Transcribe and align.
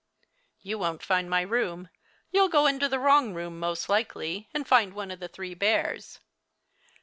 "You 0.61 0.79
won't 0.79 1.03
find 1.03 1.29
my 1.29 1.41
room. 1.41 1.89
You'll 2.31 2.49
go 2.49 2.65
into 2.65 2.89
the 2.89 2.97
wrong 2.97 3.35
room 3.35 3.59
most 3.59 3.87
likely, 3.87 4.49
and 4.51 4.67
find 4.67 4.93
one 4.95 5.11
of 5.11 5.19
the 5.19 5.27
three 5.27 5.53
bears." 5.53 6.19